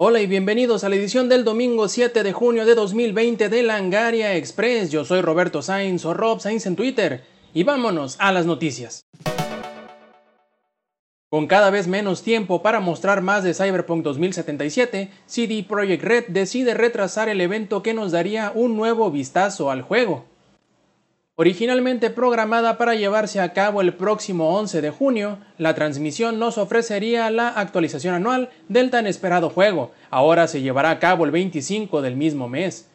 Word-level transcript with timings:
Hola 0.00 0.20
y 0.20 0.28
bienvenidos 0.28 0.84
a 0.84 0.88
la 0.88 0.94
edición 0.94 1.28
del 1.28 1.42
domingo 1.42 1.88
7 1.88 2.22
de 2.22 2.32
junio 2.32 2.64
de 2.64 2.76
2020 2.76 3.48
de 3.48 3.62
Langaria 3.64 4.36
Express. 4.36 4.90
Yo 4.90 5.04
soy 5.04 5.22
Roberto 5.22 5.60
Sainz 5.60 6.04
o 6.04 6.14
Rob 6.14 6.40
Sainz 6.40 6.66
en 6.66 6.76
Twitter 6.76 7.24
y 7.52 7.64
vámonos 7.64 8.14
a 8.20 8.30
las 8.30 8.46
noticias. 8.46 9.02
Con 11.30 11.48
cada 11.48 11.70
vez 11.70 11.88
menos 11.88 12.22
tiempo 12.22 12.62
para 12.62 12.78
mostrar 12.78 13.22
más 13.22 13.42
de 13.42 13.54
Cyberpunk 13.54 14.04
2077, 14.04 15.10
CD 15.26 15.66
Projekt 15.68 16.04
Red 16.04 16.24
decide 16.28 16.74
retrasar 16.74 17.28
el 17.28 17.40
evento 17.40 17.82
que 17.82 17.92
nos 17.92 18.12
daría 18.12 18.52
un 18.54 18.76
nuevo 18.76 19.10
vistazo 19.10 19.70
al 19.70 19.82
juego. 19.82 20.24
Originalmente 21.40 22.10
programada 22.10 22.78
para 22.78 22.96
llevarse 22.96 23.38
a 23.38 23.52
cabo 23.52 23.80
el 23.80 23.94
próximo 23.94 24.58
11 24.58 24.80
de 24.80 24.90
junio, 24.90 25.38
la 25.56 25.72
transmisión 25.72 26.40
nos 26.40 26.58
ofrecería 26.58 27.30
la 27.30 27.50
actualización 27.50 28.16
anual 28.16 28.50
del 28.68 28.90
tan 28.90 29.06
esperado 29.06 29.48
juego. 29.48 29.92
Ahora 30.10 30.48
se 30.48 30.62
llevará 30.62 30.90
a 30.90 30.98
cabo 30.98 31.24
el 31.24 31.30
25 31.30 32.02
del 32.02 32.16
mismo 32.16 32.48
mes. 32.48 32.88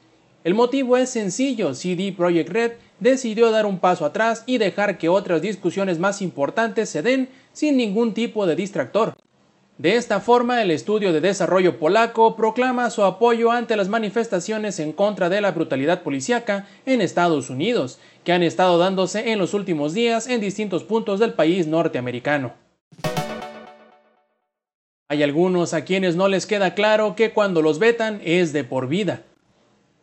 El 0.44 0.56
motivo 0.56 0.98
es 0.98 1.10
sencillo, 1.10 1.74
CD 1.74 2.12
Projekt 2.12 2.50
Red 2.50 2.72
decidió 3.00 3.50
dar 3.50 3.66
un 3.66 3.80
paso 3.80 4.04
atrás 4.04 4.44
y 4.46 4.58
dejar 4.58 4.98
que 4.98 5.08
otras 5.08 5.42
discusiones 5.42 5.98
más 5.98 6.22
importantes 6.22 6.90
se 6.90 7.02
den 7.02 7.30
sin 7.54 7.78
ningún 7.78 8.14
tipo 8.14 8.46
de 8.46 8.58
distractor. 8.58 9.16
De 9.80 9.96
esta 9.96 10.20
forma, 10.20 10.62
el 10.62 10.70
estudio 10.70 11.12
de 11.14 11.20
desarrollo 11.20 11.80
polaco 11.80 12.36
proclama 12.36 12.92
su 12.92 13.04
apoyo 13.04 13.52
ante 13.52 13.76
las 13.76 13.90
manifestaciones 13.90 14.80
en 14.80 14.92
contra 14.94 15.30
de 15.30 15.42
la 15.42 15.52
brutalidad 15.52 16.04
policíaca 16.04 16.68
en 16.86 17.02
Estados 17.02 17.50
Unidos, 17.50 18.00
que 18.24 18.34
han 18.34 18.44
estado 18.44 18.78
dándose 18.78 19.32
en 19.32 19.40
los 19.40 19.56
últimos 19.56 19.96
días 19.96 20.28
en 20.28 20.42
distintos 20.42 20.84
puntos 20.84 21.20
del 21.20 21.34
país 21.34 21.66
norteamericano. 21.66 22.54
Hay 25.10 25.24
algunos 25.24 25.74
a 25.74 25.84
quienes 25.84 26.16
no 26.16 26.28
les 26.28 26.46
queda 26.46 26.76
claro 26.76 27.16
que 27.16 27.32
cuando 27.32 27.64
los 27.64 27.80
vetan 27.80 28.22
es 28.24 28.54
de 28.54 28.64
por 28.64 28.88
vida. 28.88 29.24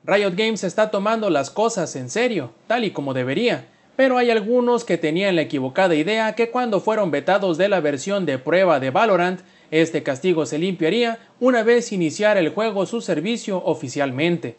Riot 0.02 0.34
Games 0.34 0.64
está 0.64 0.90
tomando 0.90 1.30
las 1.30 1.48
cosas 1.48 1.94
en 1.94 2.10
serio, 2.10 2.52
tal 2.66 2.84
y 2.84 2.90
como 2.90 3.14
debería, 3.14 3.66
pero 3.96 4.18
hay 4.18 4.30
algunos 4.30 4.84
que 4.84 4.98
tenían 4.98 5.36
la 5.36 5.42
equivocada 5.42 5.94
idea 5.94 6.34
que 6.34 6.50
cuando 6.50 6.80
fueron 6.80 7.10
vetados 7.10 7.56
de 7.58 7.68
la 7.68 7.80
versión 7.80 8.26
de 8.26 8.38
prueba 8.38 8.80
de 8.80 8.90
Valorant, 8.90 9.40
este 9.70 10.02
castigo 10.02 10.46
se 10.46 10.58
limpiaría 10.58 11.18
una 11.38 11.62
vez 11.62 11.92
iniciara 11.92 12.40
el 12.40 12.50
juego 12.50 12.86
su 12.86 13.00
servicio 13.00 13.62
oficialmente. 13.64 14.56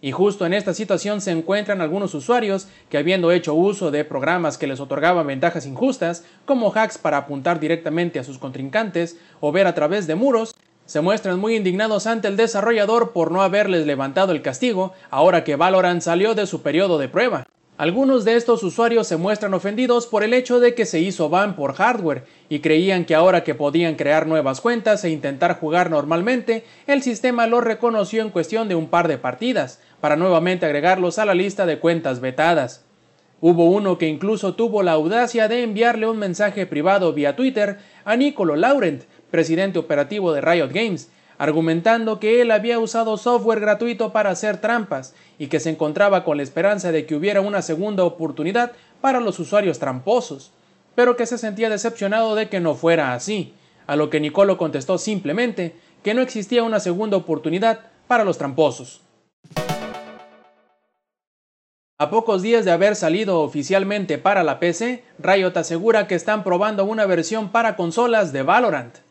Y 0.00 0.10
justo 0.10 0.44
en 0.44 0.52
esta 0.52 0.74
situación 0.74 1.20
se 1.20 1.30
encuentran 1.30 1.80
algunos 1.80 2.12
usuarios 2.14 2.66
que 2.90 2.98
habiendo 2.98 3.30
hecho 3.30 3.54
uso 3.54 3.92
de 3.92 4.04
programas 4.04 4.58
que 4.58 4.66
les 4.66 4.80
otorgaban 4.80 5.28
ventajas 5.28 5.64
injustas, 5.64 6.24
como 6.44 6.72
hacks 6.74 6.98
para 6.98 7.18
apuntar 7.18 7.60
directamente 7.60 8.18
a 8.18 8.24
sus 8.24 8.38
contrincantes 8.38 9.16
o 9.40 9.52
ver 9.52 9.68
a 9.68 9.74
través 9.74 10.08
de 10.08 10.16
muros, 10.16 10.56
se 10.86 11.00
muestran 11.00 11.38
muy 11.38 11.54
indignados 11.54 12.08
ante 12.08 12.26
el 12.26 12.36
desarrollador 12.36 13.12
por 13.12 13.30
no 13.30 13.42
haberles 13.42 13.86
levantado 13.86 14.32
el 14.32 14.42
castigo 14.42 14.92
ahora 15.08 15.44
que 15.44 15.54
Valorant 15.54 16.02
salió 16.02 16.34
de 16.34 16.48
su 16.48 16.62
periodo 16.62 16.98
de 16.98 17.08
prueba. 17.08 17.46
Algunos 17.82 18.24
de 18.24 18.36
estos 18.36 18.62
usuarios 18.62 19.08
se 19.08 19.16
muestran 19.16 19.54
ofendidos 19.54 20.06
por 20.06 20.22
el 20.22 20.34
hecho 20.34 20.60
de 20.60 20.72
que 20.72 20.86
se 20.86 21.00
hizo 21.00 21.28
ban 21.28 21.56
por 21.56 21.74
hardware 21.74 22.22
y 22.48 22.60
creían 22.60 23.04
que 23.04 23.16
ahora 23.16 23.42
que 23.42 23.56
podían 23.56 23.96
crear 23.96 24.28
nuevas 24.28 24.60
cuentas 24.60 25.02
e 25.02 25.10
intentar 25.10 25.58
jugar 25.58 25.90
normalmente, 25.90 26.64
el 26.86 27.02
sistema 27.02 27.48
los 27.48 27.64
reconoció 27.64 28.22
en 28.22 28.30
cuestión 28.30 28.68
de 28.68 28.76
un 28.76 28.86
par 28.86 29.08
de 29.08 29.18
partidas, 29.18 29.80
para 30.00 30.14
nuevamente 30.14 30.64
agregarlos 30.64 31.18
a 31.18 31.24
la 31.24 31.34
lista 31.34 31.66
de 31.66 31.80
cuentas 31.80 32.20
vetadas. 32.20 32.84
Hubo 33.40 33.64
uno 33.64 33.98
que 33.98 34.06
incluso 34.06 34.54
tuvo 34.54 34.84
la 34.84 34.92
audacia 34.92 35.48
de 35.48 35.64
enviarle 35.64 36.08
un 36.08 36.18
mensaje 36.18 36.66
privado 36.66 37.12
vía 37.12 37.34
Twitter 37.34 37.78
a 38.04 38.14
Nicolo 38.14 38.54
Laurent, 38.54 39.02
presidente 39.32 39.80
operativo 39.80 40.32
de 40.32 40.40
Riot 40.40 40.68
Games, 40.72 41.10
argumentando 41.42 42.20
que 42.20 42.40
él 42.40 42.52
había 42.52 42.78
usado 42.78 43.16
software 43.16 43.58
gratuito 43.58 44.12
para 44.12 44.30
hacer 44.30 44.60
trampas 44.60 45.12
y 45.40 45.48
que 45.48 45.58
se 45.58 45.70
encontraba 45.70 46.22
con 46.22 46.36
la 46.36 46.44
esperanza 46.44 46.92
de 46.92 47.04
que 47.04 47.16
hubiera 47.16 47.40
una 47.40 47.62
segunda 47.62 48.04
oportunidad 48.04 48.70
para 49.00 49.18
los 49.18 49.40
usuarios 49.40 49.80
tramposos, 49.80 50.52
pero 50.94 51.16
que 51.16 51.26
se 51.26 51.38
sentía 51.38 51.68
decepcionado 51.68 52.36
de 52.36 52.48
que 52.48 52.60
no 52.60 52.76
fuera 52.76 53.12
así, 53.12 53.54
a 53.88 53.96
lo 53.96 54.08
que 54.08 54.20
Nicolo 54.20 54.56
contestó 54.56 54.98
simplemente 54.98 55.74
que 56.04 56.14
no 56.14 56.22
existía 56.22 56.62
una 56.62 56.78
segunda 56.78 57.16
oportunidad 57.16 57.80
para 58.06 58.22
los 58.22 58.38
tramposos. 58.38 59.00
A 61.98 62.08
pocos 62.08 62.42
días 62.42 62.64
de 62.64 62.70
haber 62.70 62.94
salido 62.94 63.40
oficialmente 63.40 64.16
para 64.16 64.44
la 64.44 64.60
PC, 64.60 65.02
Riot 65.18 65.56
asegura 65.56 66.06
que 66.06 66.14
están 66.14 66.44
probando 66.44 66.84
una 66.84 67.04
versión 67.04 67.50
para 67.50 67.74
consolas 67.74 68.32
de 68.32 68.44
Valorant. 68.44 69.01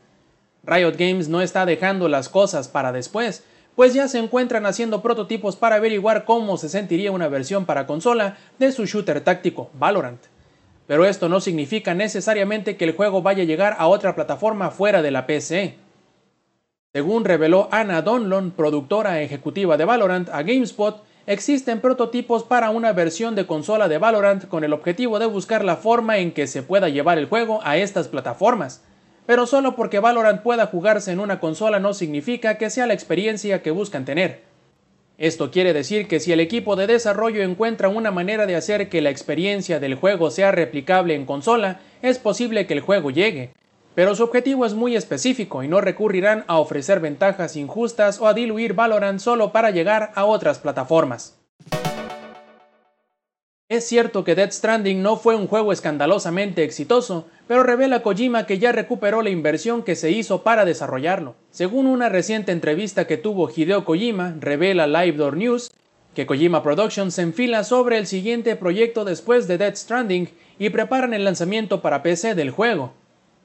Riot 0.64 0.96
Games 0.98 1.28
no 1.28 1.42
está 1.42 1.66
dejando 1.66 2.08
las 2.08 2.30
cosas 2.30 2.68
para 2.68 2.92
después, 2.92 3.44
pues 3.76 3.94
ya 3.94 4.08
se 4.08 4.20
encuentran 4.20 4.66
haciendo 4.66 5.02
prototipos 5.02 5.56
para 5.56 5.78
averiguar 5.78 6.24
cómo 6.24 6.58
se 6.58 6.70
sentiría 6.70 7.12
una 7.12 7.28
versión 7.30 7.66
para 7.66 7.88
consola 7.88 8.38
de 8.60 8.72
su 8.72 8.86
shooter 8.86 9.22
táctico 9.22 9.72
Valorant. 9.74 10.22
Pero 10.86 11.06
esto 11.06 11.30
no 11.30 11.40
significa 11.40 11.94
necesariamente 11.96 12.78
que 12.78 12.86
el 12.86 12.96
juego 12.96 13.22
vaya 13.22 13.44
a 13.44 13.46
llegar 13.46 13.76
a 13.80 13.88
otra 13.88 14.14
plataforma 14.14 14.70
fuera 14.72 15.02
de 15.02 15.10
la 15.10 15.26
PC. 15.26 15.78
Según 16.94 17.26
reveló 17.26 17.70
Anna 17.72 18.02
Donlon, 18.02 18.52
productora 18.52 19.22
ejecutiva 19.22 19.78
de 19.78 19.86
Valorant, 19.86 20.30
a 20.30 20.44
GameSpot, 20.44 21.02
existen 21.26 21.80
prototipos 21.80 22.44
para 22.44 22.70
una 22.70 22.92
versión 22.92 23.34
de 23.36 23.48
consola 23.48 23.88
de 23.88 23.98
Valorant 23.98 24.48
con 24.48 24.64
el 24.64 24.74
objetivo 24.74 25.18
de 25.18 25.28
buscar 25.28 25.64
la 25.64 25.78
forma 25.78 26.18
en 26.18 26.34
que 26.34 26.46
se 26.46 26.62
pueda 26.62 26.90
llevar 26.90 27.18
el 27.18 27.28
juego 27.28 27.62
a 27.64 27.78
estas 27.78 28.10
plataformas 28.10 28.84
pero 29.32 29.46
solo 29.46 29.78
porque 29.78 30.02
Valorant 30.02 30.42
pueda 30.42 30.66
jugarse 30.66 31.10
en 31.10 31.22
una 31.22 31.40
consola 31.40 31.80
no 31.80 31.94
significa 31.94 32.58
que 32.58 32.70
sea 32.70 32.86
la 32.86 32.94
experiencia 32.94 33.62
que 33.62 33.72
buscan 33.72 34.04
tener. 34.04 34.42
Esto 35.18 35.52
quiere 35.52 35.72
decir 35.72 36.10
que 36.10 36.20
si 36.20 36.34
el 36.34 36.42
equipo 36.42 36.76
de 36.76 36.86
desarrollo 36.86 37.42
encuentra 37.42 37.88
una 37.88 38.12
manera 38.12 38.46
de 38.46 38.58
hacer 38.58 38.90
que 38.90 39.00
la 39.00 39.10
experiencia 39.10 39.80
del 39.80 39.96
juego 39.96 40.32
sea 40.32 40.52
replicable 40.52 41.16
en 41.16 41.26
consola, 41.26 41.80
es 42.02 42.20
posible 42.20 42.68
que 42.68 42.74
el 42.74 42.82
juego 42.82 43.10
llegue, 43.10 43.54
pero 43.96 44.16
su 44.16 44.24
objetivo 44.26 44.66
es 44.66 44.74
muy 44.74 44.98
específico 44.98 45.64
y 45.64 45.70
no 45.70 45.80
recurrirán 45.80 46.44
a 46.48 46.60
ofrecer 46.60 47.00
ventajas 47.00 47.56
injustas 47.56 48.20
o 48.20 48.28
a 48.28 48.34
diluir 48.34 48.74
Valorant 48.74 49.22
solo 49.22 49.54
para 49.54 49.72
llegar 49.72 50.12
a 50.16 50.26
otras 50.26 50.60
plataformas. 50.60 51.41
Es 53.72 53.88
cierto 53.88 54.26
que 54.26 54.36
Death 54.36 54.52
Stranding 54.52 55.02
no 55.02 55.16
fue 55.16 55.34
un 55.34 55.48
juego 55.48 55.72
escandalosamente 55.72 56.66
exitoso, 56.66 57.30
pero 57.48 57.64
revela 57.64 58.04
Kojima 58.04 58.46
que 58.46 58.60
ya 58.60 58.74
recuperó 58.74 59.22
la 59.22 59.30
inversión 59.30 59.84
que 59.84 59.96
se 59.96 60.12
hizo 60.12 60.44
para 60.44 60.66
desarrollarlo. 60.66 61.36
Según 61.52 61.86
una 61.86 62.10
reciente 62.10 62.52
entrevista 62.52 63.08
que 63.08 63.16
tuvo 63.16 63.50
Hideo 63.50 63.86
Kojima, 63.86 64.36
revela 64.42 64.88
Live 64.88 65.16
Door 65.16 65.38
News, 65.38 65.72
que 66.14 66.26
Kojima 66.26 66.64
Productions 66.64 67.14
se 67.14 67.22
enfila 67.22 67.64
sobre 67.64 67.98
el 67.98 68.08
siguiente 68.08 68.58
proyecto 68.58 69.06
después 69.06 69.48
de 69.48 69.58
Death 69.58 69.78
Stranding 69.78 70.28
y 70.60 70.70
preparan 70.72 71.14
el 71.14 71.24
lanzamiento 71.24 71.82
para 71.82 72.04
PC 72.04 72.36
del 72.36 72.52
juego. 72.52 72.92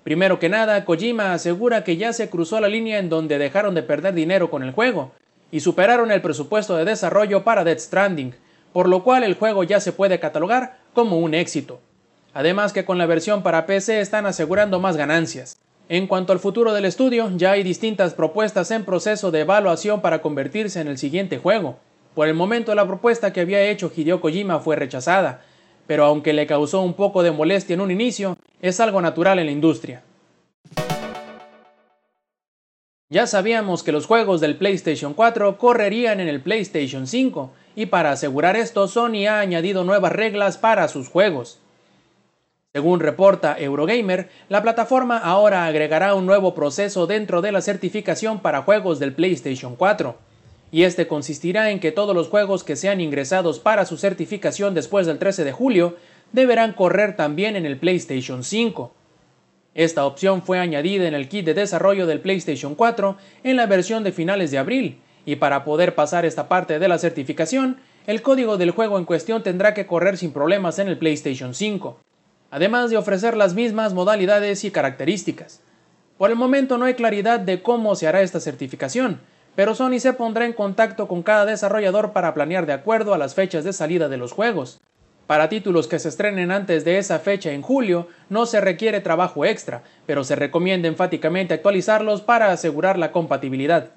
Primero 0.03 0.41
que 0.41 0.49
nada, 0.49 0.85
Kojima 0.85 1.35
asegura 1.35 1.85
que 1.85 1.99
ya 1.99 2.13
se 2.13 2.29
cruzó 2.29 2.59
la 2.59 2.69
línea 2.69 2.99
en 2.99 3.09
donde 3.09 3.39
dejaron 3.39 3.77
de 3.77 3.85
perder 3.85 4.15
dinero 4.15 4.51
con 4.51 4.65
el 4.65 4.73
juego, 4.73 5.13
y 5.53 5.61
superaron 5.61 6.11
el 6.11 6.21
presupuesto 6.21 6.77
de 6.77 6.85
desarrollo 6.85 7.45
para 7.45 7.63
Death 7.63 7.79
Stranding, 7.79 8.35
por 8.77 8.91
lo 8.91 9.03
cual 9.03 9.25
el 9.25 9.37
juego 9.37 9.65
ya 9.65 9.81
se 9.81 9.93
puede 9.93 10.21
catalogar 10.21 10.77
como 10.93 11.17
un 11.17 11.33
éxito. 11.33 11.81
Además 12.35 12.75
que 12.75 12.85
con 12.85 12.99
la 12.99 13.07
versión 13.07 13.43
para 13.43 13.65
PC 13.65 14.03
están 14.03 14.27
asegurando 14.27 14.81
más 14.81 14.99
ganancias. 14.99 15.57
En 15.89 16.07
cuanto 16.07 16.35
al 16.35 16.41
futuro 16.41 16.75
del 16.75 16.85
estudio, 16.85 17.33
ya 17.37 17.53
hay 17.53 17.63
distintas 17.63 18.13
propuestas 18.13 18.71
en 18.71 18.85
proceso 18.85 19.31
de 19.31 19.41
evaluación 19.41 20.03
para 20.03 20.21
convertirse 20.21 20.79
en 20.79 20.89
el 20.89 20.99
siguiente 20.99 21.39
juego. 21.39 21.79
Por 22.15 22.29
el 22.29 22.35
momento 22.35 22.75
la 22.75 22.87
propuesta 22.87 23.33
que 23.33 23.41
había 23.41 23.63
hecho 23.63 23.91
Hideo 23.97 24.21
Kojima 24.21 24.61
fue 24.61 24.77
rechazada, 24.77 25.41
pero 25.87 26.05
aunque 26.05 26.35
le 26.35 26.47
causó 26.47 26.83
un 26.83 26.93
poco 26.93 27.23
de 27.23 27.31
molestia 27.31 27.73
en 27.73 27.81
un 27.81 27.91
inicio, 27.91 28.37
es 28.61 28.79
algo 28.79 29.01
natural 29.01 29.39
en 29.39 29.47
la 29.47 29.53
industria. 29.53 30.03
Ya 33.09 33.27
sabíamos 33.27 33.83
que 33.83 33.93
los 33.93 34.05
juegos 34.05 34.43
del 34.43 34.57
PlayStation 34.57 35.15
4 35.15 35.57
correrían 35.57 36.21
en 36.21 36.29
el 36.29 36.43
PlayStation 36.43 37.07
5, 37.07 37.53
y 37.77 37.87
para 37.87 38.11
asegurar 38.11 38.57
esto 38.57 38.89
Sony 38.89 39.27
ha 39.29 39.39
añadido 39.39 39.85
nuevas 39.85 40.11
reglas 40.11 40.59
para 40.59 40.89
sus 40.89 41.09
juegos. 41.09 41.61
Según 42.73 43.01
reporta 43.01 43.57
Eurogamer, 43.59 44.29
la 44.49 44.63
plataforma 44.63 45.19
ahora 45.19 45.67
agregará 45.67 46.15
un 46.15 46.27
nuevo 46.27 46.55
proceso 46.55 47.07
dentro 47.07 47.43
de 47.43 47.53
la 47.53 47.61
certificación 47.61 48.41
para 48.41 48.63
juegos 48.63 48.99
del 48.99 49.15
PlayStation 49.15 49.77
4, 49.77 50.17
y 50.73 50.83
este 50.83 51.07
consistirá 51.07 51.71
en 51.71 51.81
que 51.81 51.93
todos 51.93 52.15
los 52.15 52.29
juegos 52.29 52.65
que 52.65 52.77
sean 52.77 53.01
ingresados 53.01 53.61
para 53.61 53.87
su 53.87 53.97
certificación 53.97 54.75
después 54.75 55.07
del 55.07 55.19
13 55.19 55.45
de 55.45 55.53
julio 55.53 55.97
deberán 56.33 56.73
correr 56.73 57.17
también 57.17 57.57
en 57.57 57.67
el 57.67 57.79
PlayStation 57.79 58.43
5. 58.43 58.93
Esta 59.75 60.07
opción 60.07 60.43
fue 60.43 60.59
añadida 60.59 61.07
en 61.07 61.15
el 61.15 61.29
kit 61.29 61.45
de 61.45 61.55
desarrollo 61.55 62.07
del 62.07 62.21
PlayStation 62.21 62.75
4 62.75 63.17
en 63.45 63.57
la 63.57 63.67
versión 63.67 64.05
de 64.05 64.13
finales 64.13 64.51
de 64.51 64.59
abril, 64.59 64.99
y 65.27 65.37
para 65.37 65.65
poder 65.65 65.95
pasar 65.95 66.25
esta 66.25 66.49
parte 66.49 66.79
de 66.79 66.89
la 66.89 66.97
certificación, 66.97 67.77
el 68.07 68.23
código 68.23 68.57
del 68.57 68.71
juego 68.71 68.97
en 68.97 69.05
cuestión 69.05 69.43
tendrá 69.43 69.75
que 69.75 69.85
correr 69.85 70.17
sin 70.17 70.33
problemas 70.33 70.79
en 70.79 70.89
el 70.89 70.97
PlayStation 70.97 71.53
5. 71.53 72.01
además 72.49 72.91
de 72.91 72.97
ofrecer 72.97 73.37
las 73.37 73.55
mismas 73.55 73.93
modalidades 73.93 74.65
y 74.65 74.71
características. 74.71 75.61
Por 76.17 76.31
el 76.31 76.37
momento 76.37 76.79
no 76.79 76.85
hay 76.85 76.95
claridad 76.95 77.41
de 77.41 77.61
cómo 77.61 77.97
se 77.97 78.07
hará 78.07 78.23
esta 78.23 78.39
certificación, 78.39 79.21
pero 79.57 79.75
Sony 79.75 79.99
se 79.99 80.13
pondrá 80.13 80.47
en 80.47 80.53
contacto 80.53 81.09
con 81.09 81.25
cada 81.25 81.45
desarrollador 81.45 82.13
para 82.13 82.33
planear 82.33 82.65
de 82.65 82.73
acuerdo 82.73 83.13
a 83.13 83.19
las 83.19 83.35
fechas 83.35 83.65
de 83.65 83.73
salida 83.73 84.09
de 84.09 84.17
los 84.17 84.33
juegos. 84.33 84.81
Para 85.27 85.49
títulos 85.49 85.89
que 85.89 85.99
se 85.99 86.09
estrenen 86.09 86.53
antes 86.53 86.85
de 86.85 86.99
esa 86.99 87.19
fecha 87.19 87.51
en 87.51 87.63
julio, 87.63 88.07
no 88.31 88.47
se 88.47 88.61
requiere 88.61 89.01
trabajo 89.01 89.45
extra, 89.45 89.83
pero 90.07 90.23
se 90.23 90.37
recomienda 90.37 90.87
enfáticamente 90.87 91.53
actualizarlos 91.53 92.23
para 92.23 92.53
asegurar 92.53 92.97
la 92.97 93.11
compatibilidad. 93.11 93.91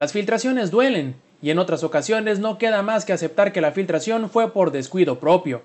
Las 0.00 0.12
filtraciones 0.12 0.72
duelen, 0.72 1.14
y 1.40 1.50
en 1.50 1.58
otras 1.60 1.84
ocasiones 1.84 2.40
no 2.40 2.58
queda 2.58 2.82
más 2.82 3.04
que 3.04 3.12
aceptar 3.12 3.52
que 3.52 3.60
la 3.60 3.70
filtración 3.70 4.28
fue 4.28 4.52
por 4.52 4.72
descuido 4.72 5.20
propio. 5.20 5.62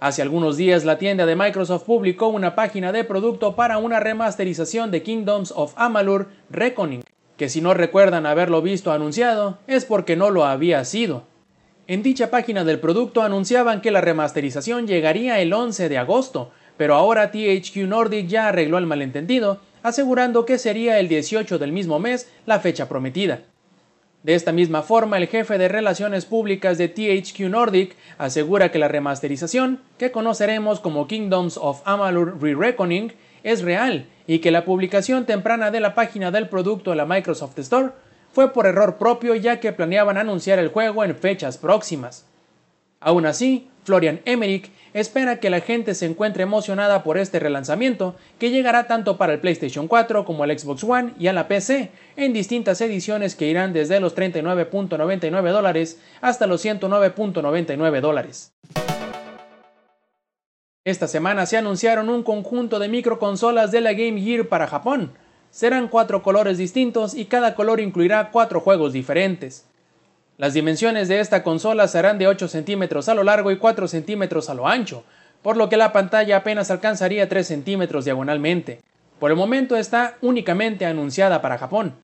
Hace 0.00 0.20
algunos 0.20 0.58
días 0.58 0.84
la 0.84 0.98
tienda 0.98 1.24
de 1.24 1.34
Microsoft 1.34 1.84
publicó 1.84 2.28
una 2.28 2.54
página 2.54 2.92
de 2.92 3.04
producto 3.04 3.56
para 3.56 3.78
una 3.78 4.00
remasterización 4.00 4.90
de 4.90 5.02
Kingdoms 5.02 5.52
of 5.56 5.72
Amalur 5.76 6.28
Reckoning, 6.50 7.02
que 7.38 7.48
si 7.48 7.62
no 7.62 7.72
recuerdan 7.72 8.26
haberlo 8.26 8.60
visto 8.60 8.92
anunciado 8.92 9.58
es 9.66 9.86
porque 9.86 10.14
no 10.14 10.30
lo 10.30 10.44
había 10.44 10.84
sido. 10.84 11.24
En 11.86 12.02
dicha 12.02 12.30
página 12.30 12.64
del 12.64 12.80
producto 12.80 13.22
anunciaban 13.22 13.80
que 13.80 13.90
la 13.90 14.02
remasterización 14.02 14.86
llegaría 14.86 15.40
el 15.40 15.54
11 15.54 15.88
de 15.88 15.96
agosto, 15.96 16.50
pero 16.76 16.94
ahora 16.94 17.30
THQ 17.30 17.76
Nordic 17.88 18.26
ya 18.26 18.48
arregló 18.48 18.76
el 18.76 18.86
malentendido, 18.86 19.62
asegurando 19.82 20.44
que 20.44 20.58
sería 20.58 20.98
el 20.98 21.08
18 21.08 21.58
del 21.58 21.72
mismo 21.72 21.98
mes 21.98 22.30
la 22.46 22.60
fecha 22.60 22.88
prometida. 22.88 23.40
De 24.22 24.34
esta 24.34 24.52
misma 24.52 24.82
forma, 24.82 25.16
el 25.16 25.28
jefe 25.28 25.58
de 25.58 25.68
relaciones 25.68 26.24
públicas 26.24 26.76
de 26.76 26.88
THQ 26.88 27.40
Nordic 27.48 27.96
asegura 28.18 28.70
que 28.72 28.78
la 28.78 28.88
remasterización, 28.88 29.80
que 29.96 30.10
conoceremos 30.10 30.80
como 30.80 31.06
Kingdoms 31.06 31.56
of 31.56 31.82
Amalur 31.84 32.42
Re-Reckoning, 32.42 33.12
es 33.44 33.62
real 33.62 34.06
y 34.26 34.40
que 34.40 34.50
la 34.50 34.64
publicación 34.64 35.24
temprana 35.24 35.70
de 35.70 35.80
la 35.80 35.94
página 35.94 36.30
del 36.30 36.48
producto 36.48 36.92
en 36.92 36.98
la 36.98 37.06
Microsoft 37.06 37.58
Store 37.58 37.90
fue 38.32 38.52
por 38.52 38.66
error 38.66 38.98
propio 38.98 39.34
ya 39.34 39.60
que 39.60 39.72
planeaban 39.72 40.18
anunciar 40.18 40.58
el 40.58 40.68
juego 40.68 41.04
en 41.04 41.16
fechas 41.16 41.56
próximas. 41.56 42.27
Aún 43.00 43.26
así, 43.26 43.68
Florian 43.84 44.20
Emmerich 44.24 44.70
espera 44.92 45.40
que 45.40 45.50
la 45.50 45.60
gente 45.60 45.94
se 45.94 46.06
encuentre 46.06 46.42
emocionada 46.42 47.02
por 47.02 47.16
este 47.16 47.38
relanzamiento, 47.38 48.16
que 48.38 48.50
llegará 48.50 48.86
tanto 48.86 49.16
para 49.16 49.32
el 49.32 49.40
PlayStation 49.40 49.88
4 49.88 50.24
como 50.24 50.42
al 50.42 50.58
Xbox 50.58 50.84
One 50.84 51.14
y 51.18 51.28
a 51.28 51.32
la 51.32 51.48
PC, 51.48 51.90
en 52.16 52.32
distintas 52.32 52.80
ediciones 52.80 53.34
que 53.34 53.46
irán 53.46 53.72
desde 53.72 54.00
los 54.00 54.16
39.99 54.16 55.52
dólares 55.52 56.00
hasta 56.20 56.46
los 56.46 56.64
109.99 56.64 58.00
dólares. 58.00 58.52
Esta 60.84 61.06
semana 61.06 61.46
se 61.46 61.58
anunciaron 61.58 62.08
un 62.08 62.22
conjunto 62.22 62.78
de 62.78 62.88
microconsolas 62.88 63.70
de 63.70 63.80
la 63.80 63.92
Game 63.92 64.20
Gear 64.20 64.48
para 64.48 64.66
Japón. 64.66 65.12
Serán 65.50 65.88
cuatro 65.88 66.22
colores 66.22 66.58
distintos 66.58 67.14
y 67.14 67.26
cada 67.26 67.54
color 67.54 67.80
incluirá 67.80 68.30
cuatro 68.30 68.60
juegos 68.60 68.92
diferentes. 68.92 69.66
Las 70.38 70.54
dimensiones 70.54 71.08
de 71.08 71.18
esta 71.18 71.42
consola 71.42 71.88
serán 71.88 72.16
de 72.16 72.28
8 72.28 72.46
centímetros 72.46 73.08
a 73.08 73.14
lo 73.14 73.24
largo 73.24 73.50
y 73.50 73.56
4 73.56 73.88
centímetros 73.88 74.48
a 74.48 74.54
lo 74.54 74.68
ancho, 74.68 75.02
por 75.42 75.56
lo 75.56 75.68
que 75.68 75.76
la 75.76 75.92
pantalla 75.92 76.36
apenas 76.36 76.70
alcanzaría 76.70 77.28
3 77.28 77.44
centímetros 77.44 78.04
diagonalmente. 78.04 78.80
Por 79.18 79.32
el 79.32 79.36
momento 79.36 79.74
está 79.74 80.16
únicamente 80.22 80.86
anunciada 80.86 81.42
para 81.42 81.58
Japón. 81.58 81.96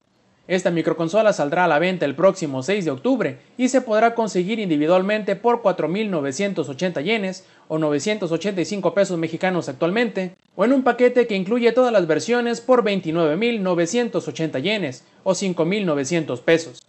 Esta 0.49 0.69
microconsola 0.69 1.31
saldrá 1.31 1.63
a 1.63 1.69
la 1.69 1.79
venta 1.79 2.03
el 2.05 2.13
próximo 2.13 2.61
6 2.61 2.83
de 2.83 2.91
octubre 2.91 3.37
y 3.57 3.69
se 3.69 3.79
podrá 3.79 4.13
conseguir 4.15 4.59
individualmente 4.59 5.37
por 5.37 5.61
4.980 5.61 7.03
yenes 7.03 7.45
o 7.69 7.79
985 7.79 8.93
pesos 8.93 9.17
mexicanos 9.17 9.69
actualmente, 9.69 10.35
o 10.57 10.65
en 10.65 10.73
un 10.73 10.83
paquete 10.83 11.25
que 11.25 11.37
incluye 11.37 11.71
todas 11.71 11.93
las 11.93 12.05
versiones 12.05 12.59
por 12.59 12.83
29.980 12.83 14.61
yenes 14.61 15.05
o 15.23 15.31
5.900 15.31 16.41
pesos. 16.41 16.81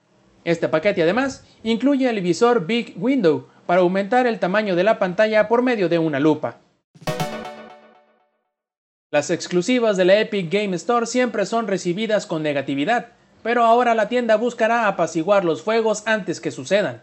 Este 0.47 0.69
paquete 0.69 1.03
además 1.03 1.45
incluye 1.65 2.09
el 2.09 2.21
visor 2.21 2.67
Big 2.67 2.95
Window 2.97 3.49
para 3.67 3.81
aumentar 3.81 4.29
el 4.29 4.39
tamaño 4.39 4.77
de 4.77 4.85
la 4.85 5.01
pantalla 5.01 5.49
por 5.49 5.61
medio 5.61 5.89
de 5.89 5.99
una 5.99 6.21
lupa. 6.21 6.59
Las 9.11 9.31
exclusivas 9.31 9.97
de 9.97 10.05
la 10.05 10.21
Epic 10.21 10.49
Game 10.49 10.77
Store 10.77 11.07
siempre 11.07 11.47
son 11.47 11.67
recibidas 11.67 12.27
con 12.27 12.45
negatividad, 12.45 13.09
pero 13.43 13.65
ahora 13.65 13.97
la 13.97 14.09
tienda 14.09 14.37
buscará 14.37 14.87
apaciguar 14.87 15.45
los 15.45 15.63
fuegos 15.63 16.05
antes 16.07 16.41
que 16.41 16.53
sucedan. 16.53 17.03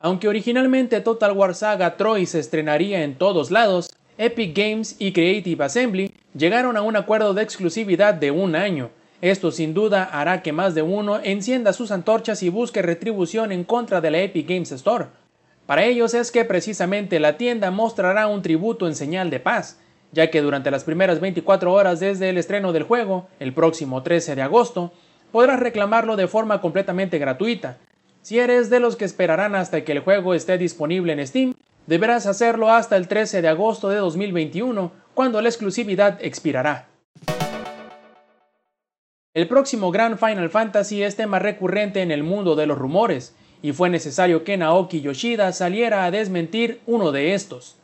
Aunque 0.00 0.26
originalmente 0.26 1.00
Total 1.00 1.30
War 1.30 1.54
Saga 1.54 1.96
Troy 1.96 2.26
se 2.26 2.40
estrenaría 2.40 3.04
en 3.04 3.14
todos 3.14 3.52
lados, 3.52 3.94
Epic 4.18 4.56
Games 4.58 4.96
y 4.98 5.12
Creative 5.12 5.64
Assembly 5.64 6.12
llegaron 6.34 6.76
a 6.76 6.82
un 6.82 6.96
acuerdo 6.96 7.32
de 7.32 7.44
exclusividad 7.44 8.14
de 8.14 8.32
un 8.32 8.56
año, 8.56 8.90
esto 9.20 9.50
sin 9.50 9.74
duda 9.74 10.04
hará 10.04 10.42
que 10.42 10.52
más 10.52 10.74
de 10.74 10.82
uno 10.82 11.20
encienda 11.22 11.72
sus 11.72 11.90
antorchas 11.90 12.42
y 12.42 12.48
busque 12.48 12.80
retribución 12.80 13.52
en 13.52 13.64
contra 13.64 14.00
de 14.00 14.10
la 14.10 14.18
Epic 14.20 14.48
Games 14.48 14.72
Store. 14.72 15.06
Para 15.66 15.84
ellos 15.84 16.14
es 16.14 16.30
que 16.32 16.44
precisamente 16.44 17.20
la 17.20 17.36
tienda 17.36 17.70
mostrará 17.70 18.26
un 18.26 18.42
tributo 18.42 18.88
en 18.88 18.96
señal 18.96 19.30
de 19.30 19.38
paz, 19.38 19.78
ya 20.12 20.30
que 20.30 20.42
durante 20.42 20.70
las 20.70 20.84
primeras 20.84 21.20
24 21.20 21.72
horas 21.72 22.00
desde 22.00 22.30
el 22.30 22.38
estreno 22.38 22.72
del 22.72 22.82
juego, 22.82 23.28
el 23.38 23.52
próximo 23.52 24.02
13 24.02 24.34
de 24.34 24.42
agosto, 24.42 24.92
podrás 25.30 25.60
reclamarlo 25.60 26.16
de 26.16 26.26
forma 26.26 26.60
completamente 26.60 27.18
gratuita. 27.18 27.78
Si 28.22 28.38
eres 28.38 28.68
de 28.68 28.80
los 28.80 28.96
que 28.96 29.04
esperarán 29.04 29.54
hasta 29.54 29.84
que 29.84 29.92
el 29.92 30.00
juego 30.00 30.34
esté 30.34 30.58
disponible 30.58 31.12
en 31.12 31.26
Steam, 31.26 31.54
deberás 31.86 32.26
hacerlo 32.26 32.70
hasta 32.70 32.96
el 32.96 33.06
13 33.06 33.40
de 33.40 33.48
agosto 33.48 33.88
de 33.88 33.96
2021, 33.96 34.92
cuando 35.14 35.40
la 35.40 35.48
exclusividad 35.48 36.18
expirará. 36.20 36.89
El 39.32 39.46
próximo 39.46 39.92
gran 39.92 40.18
Final 40.18 40.50
Fantasy 40.50 41.04
es 41.04 41.14
tema 41.14 41.38
recurrente 41.38 42.02
en 42.02 42.10
el 42.10 42.24
mundo 42.24 42.56
de 42.56 42.66
los 42.66 42.76
rumores, 42.76 43.32
y 43.62 43.70
fue 43.70 43.88
necesario 43.88 44.42
que 44.42 44.56
Naoki 44.56 45.02
Yoshida 45.02 45.52
saliera 45.52 46.04
a 46.04 46.10
desmentir 46.10 46.80
uno 46.84 47.12
de 47.12 47.34
estos. 47.34 47.76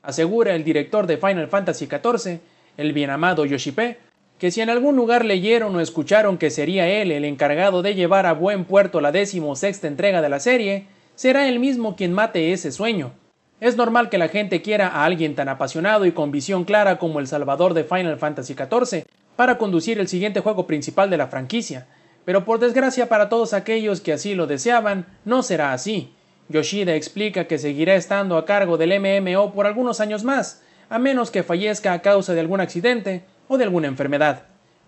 Asegura 0.00 0.54
el 0.54 0.64
director 0.64 1.06
de 1.06 1.18
Final 1.18 1.48
Fantasy 1.48 1.84
XIV, 1.84 2.40
el 2.78 2.94
bien 2.94 3.10
amado 3.10 3.44
Yoshipe, 3.44 3.98
que 4.38 4.50
si 4.50 4.62
en 4.62 4.70
algún 4.70 4.96
lugar 4.96 5.26
leyeron 5.26 5.76
o 5.76 5.80
escucharon 5.80 6.38
que 6.38 6.48
sería 6.48 6.88
él 6.88 7.12
el 7.12 7.26
encargado 7.26 7.82
de 7.82 7.94
llevar 7.94 8.24
a 8.24 8.32
buen 8.32 8.64
puerto 8.64 9.02
la 9.02 9.12
sexta 9.12 9.86
entrega 9.86 10.22
de 10.22 10.30
la 10.30 10.40
serie, 10.40 10.86
será 11.14 11.46
él 11.46 11.58
mismo 11.58 11.94
quien 11.94 12.14
mate 12.14 12.54
ese 12.54 12.72
sueño. 12.72 13.12
Es 13.60 13.76
normal 13.76 14.08
que 14.08 14.16
la 14.16 14.28
gente 14.28 14.62
quiera 14.62 14.88
a 14.88 15.04
alguien 15.04 15.34
tan 15.34 15.50
apasionado 15.50 16.06
y 16.06 16.12
con 16.12 16.30
visión 16.30 16.64
clara 16.64 16.96
como 16.96 17.20
el 17.20 17.26
salvador 17.26 17.74
de 17.74 17.84
Final 17.84 18.16
Fantasy 18.16 18.54
XIV, 18.54 19.04
para 19.40 19.56
conducir 19.56 19.98
el 19.98 20.06
siguiente 20.06 20.40
juego 20.40 20.66
principal 20.66 21.08
de 21.08 21.16
la 21.16 21.28
franquicia, 21.28 21.86
pero 22.26 22.44
por 22.44 22.58
desgracia 22.58 23.08
para 23.08 23.30
todos 23.30 23.54
aquellos 23.54 24.02
que 24.02 24.12
así 24.12 24.34
lo 24.34 24.46
deseaban, 24.46 25.06
no 25.24 25.42
será 25.42 25.72
así. 25.72 26.12
Yoshida 26.50 26.94
explica 26.94 27.46
que 27.46 27.56
seguirá 27.56 27.94
estando 27.94 28.36
a 28.36 28.44
cargo 28.44 28.76
del 28.76 29.00
MMO 29.00 29.54
por 29.54 29.66
algunos 29.66 30.00
años 30.00 30.24
más, 30.24 30.62
a 30.90 30.98
menos 30.98 31.30
que 31.30 31.42
fallezca 31.42 31.94
a 31.94 32.02
causa 32.02 32.34
de 32.34 32.40
algún 32.40 32.60
accidente 32.60 33.24
o 33.48 33.56
de 33.56 33.64
alguna 33.64 33.88
enfermedad. 33.88 34.42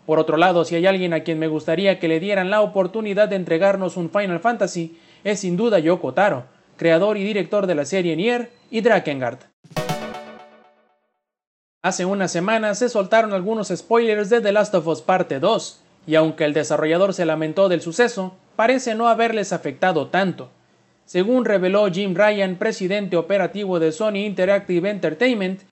Por 0.05 0.19
otro 0.19 0.37
lado, 0.37 0.67
si 0.67 0.75
hay 0.75 0.85
alguien 0.85 1.15
a 1.15 1.21
quien 1.21 1.39
me 1.39 1.49
gustaría 1.49 1.99
que 1.99 2.09
le 2.09 2.21
dieran 2.21 2.51
la 2.51 2.61
oportunidad 2.61 3.31
de 3.31 3.37
entregarnos 3.37 3.97
un 3.97 4.11
Final 4.11 4.41
Fantasy, 4.41 4.99
es 5.25 5.41
sin 5.41 5.57
duda 5.57 5.79
Yoko 5.79 6.13
Taro, 6.13 6.45
creador 6.77 7.17
y 7.17 7.25
director 7.25 7.67
de 7.67 7.75
la 7.75 7.87
serie 7.87 8.17
Nier 8.17 8.51
y 8.71 8.83
Drakengard. 8.83 9.39
Hace 11.85 12.05
unas 12.05 12.31
semanas 12.31 12.79
se 12.79 12.89
soltaron 12.89 13.33
algunos 13.33 13.73
spoilers 13.75 14.31
de 14.31 14.41
The 14.41 14.53
Last 14.53 14.73
of 14.77 14.87
Us 14.87 15.03
Parte 15.03 15.41
2, 15.41 15.81
y 16.07 16.15
aunque 16.15 16.45
el 16.45 16.53
desarrollador 16.53 17.13
se 17.13 17.27
lamentó 17.27 17.69
del 17.69 17.81
suceso, 17.81 18.37
parece 18.55 18.95
no 18.95 19.09
haberles 19.09 19.53
afectado 19.53 20.07
tanto. 20.07 20.49
Según 21.07 21.45
reveló 21.45 21.91
Jim 21.91 22.15
Ryan, 22.15 22.55
presidente 22.55 23.17
operativo 23.17 23.81
de 23.81 23.91
Sony 23.91 24.19
Interactive 24.19 24.89
Entertainment, 24.89 25.63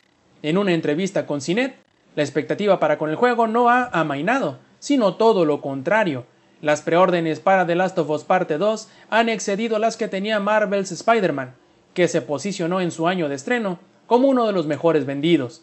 en 0.43 0.59
una 0.59 0.73
entrevista 0.73 1.26
con 1.26 1.40
CINET, 1.40 1.76
la 2.17 2.25
expectativa 2.25 2.81
para 2.81 2.99
con 2.99 3.11
el 3.11 3.14
juego 3.14 3.47
no 3.47 3.71
ha 3.71 3.85
amainado, 3.93 4.59
sino 4.81 5.14
todo 5.14 5.45
lo 5.45 5.61
contrario. 5.61 6.25
Las 6.61 6.83
preórdenes 6.83 7.38
para 7.38 7.69
The 7.69 7.76
Last 7.76 7.97
of 7.99 8.11
Us 8.11 8.25
Parte 8.25 8.59
2 8.59 8.88
han 9.11 9.29
excedido 9.29 9.79
las 9.79 9.97
que 9.97 10.09
tenía 10.09 10.40
Marvel's 10.40 10.90
Spider-Man, 10.90 11.55
que 11.95 12.09
se 12.09 12.21
posicionó 12.21 12.81
en 12.81 12.90
su 12.90 13.07
año 13.07 13.29
de 13.29 13.37
estreno 13.37 13.79
como 14.09 14.26
uno 14.26 14.49
de 14.49 14.52
los 14.52 14.67
mejores 14.67 15.07
vendidos. 15.07 15.62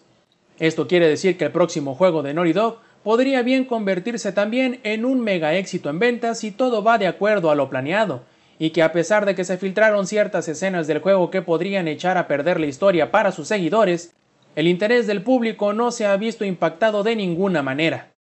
Esto 0.59 0.87
quiere 0.87 1.07
decir 1.07 1.37
que 1.37 1.45
el 1.45 1.51
próximo 1.51 1.95
juego 1.95 2.23
de 2.23 2.33
Naughty 2.33 2.53
Dog 2.53 2.79
podría 3.03 3.41
bien 3.43 3.65
convertirse 3.65 4.31
también 4.31 4.79
en 4.83 5.05
un 5.05 5.21
mega 5.21 5.53
éxito 5.53 5.89
en 5.89 5.99
ventas 5.99 6.39
si 6.39 6.51
todo 6.51 6.83
va 6.83 6.97
de 6.97 7.07
acuerdo 7.07 7.51
a 7.51 7.55
lo 7.55 7.69
planeado, 7.69 8.23
y 8.59 8.71
que 8.71 8.81
a 8.81 8.91
pesar 8.91 9.25
de 9.25 9.35
que 9.35 9.43
se 9.43 9.57
filtraron 9.57 10.07
ciertas 10.07 10.47
escenas 10.47 10.87
del 10.87 10.99
juego 10.99 11.29
que 11.29 11.41
podrían 11.41 11.87
echar 11.87 12.17
a 12.17 12.27
perder 12.27 12.59
la 12.59 12.65
historia 12.65 13.11
para 13.11 13.31
sus 13.31 13.47
seguidores, 13.47 14.15
el 14.55 14.67
interés 14.67 15.05
del 15.05 15.21
público 15.21 15.73
no 15.73 15.91
se 15.91 16.07
ha 16.07 16.17
visto 16.17 16.43
impactado 16.43 17.03
de 17.03 17.15
ninguna 17.15 17.61
manera. 17.61 18.11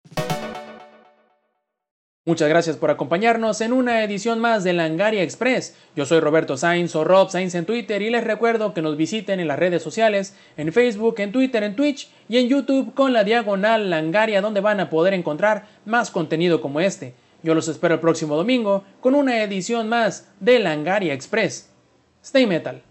Muchas 2.29 2.49
gracias 2.49 2.77
por 2.77 2.91
acompañarnos 2.91 3.61
en 3.61 3.73
una 3.73 4.03
edición 4.03 4.41
más 4.41 4.65
de 4.65 4.73
Langaria 4.73 5.23
Express. 5.23 5.77
Yo 5.95 6.07
soy 6.07 6.19
Roberto 6.19 6.57
Sainz 6.57 6.97
o 6.97 7.05
Rob 7.05 7.31
Sainz 7.31 7.55
en 7.55 7.67
Twitter 7.67 8.03
y 8.03 8.11
les 8.11 8.25
recuerdo 8.25 8.75
que 8.75 8.83
nos 8.83 8.97
visiten 8.97 9.39
en 9.39 9.47
las 9.47 9.61
redes 9.61 9.81
sociales, 9.81 10.35
en 10.57 10.73
Facebook, 10.73 11.21
en 11.21 11.31
Twitter, 11.31 11.63
en 11.63 11.77
Twitch 11.77 12.09
y 12.29 12.39
en 12.39 12.49
YouTube 12.49 12.95
con 12.95 13.13
la 13.13 13.23
diagonal 13.23 13.91
Langaria 13.91 14.41
donde 14.41 14.61
van 14.61 14.81
a 14.81 14.91
poder 14.91 15.15
encontrar 15.15 15.69
más 15.85 16.11
contenido 16.11 16.61
como 16.61 16.81
este. 16.81 17.15
Yo 17.45 17.55
los 17.55 17.69
espero 17.69 17.95
el 17.95 18.01
próximo 18.01 18.35
domingo 18.35 18.83
con 19.01 19.15
una 19.15 19.41
edición 19.45 19.89
más 19.89 20.29
de 20.41 20.59
Langaria 20.59 21.15
Express. 21.15 21.71
Stay 22.25 22.45
Metal. 22.45 22.83